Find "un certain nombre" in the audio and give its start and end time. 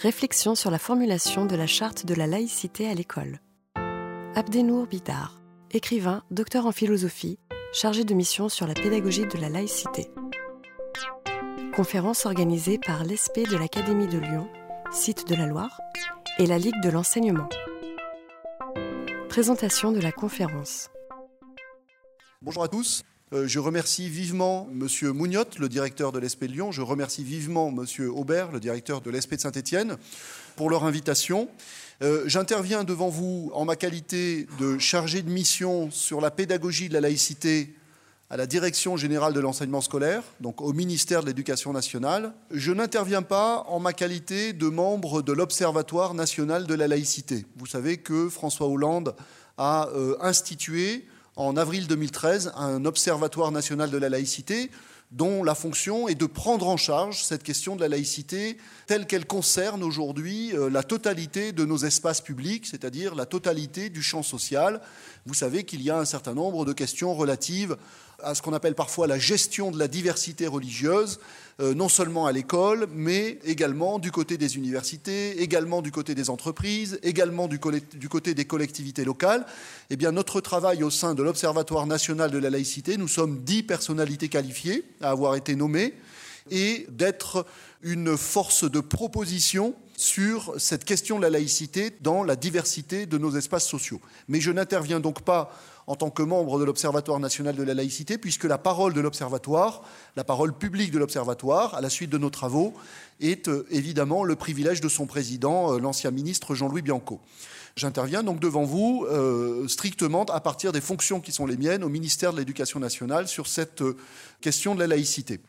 65.98-66.64